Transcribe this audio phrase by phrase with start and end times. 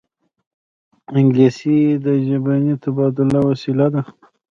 [1.17, 4.01] انګلیسي د ژبني تبادلې وسیله ده